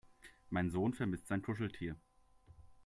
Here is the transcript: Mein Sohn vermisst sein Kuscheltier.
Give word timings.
Mein 0.49 0.71
Sohn 0.71 0.95
vermisst 0.95 1.27
sein 1.27 1.43
Kuscheltier. 1.43 1.95